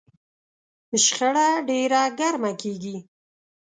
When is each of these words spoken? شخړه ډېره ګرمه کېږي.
شخړه 1.05 1.47
ډېره 1.69 2.01
ګرمه 2.19 2.51
کېږي. 2.61 2.95